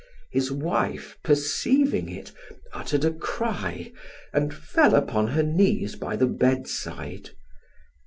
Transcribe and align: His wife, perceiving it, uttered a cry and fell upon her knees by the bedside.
His 0.31 0.51
wife, 0.51 1.19
perceiving 1.23 2.09
it, 2.09 2.31
uttered 2.73 3.05
a 3.05 3.13
cry 3.13 3.91
and 4.33 4.51
fell 4.51 4.95
upon 4.95 5.27
her 5.27 5.43
knees 5.43 5.95
by 5.95 6.15
the 6.15 6.25
bedside. 6.25 7.29